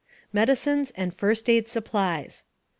[0.33, 2.43] MEDICINES AND FIRST AID SUPPLIES.